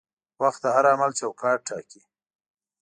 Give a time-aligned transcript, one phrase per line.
[0.41, 2.01] وخت د هر عمل چوکاټ ټاکي.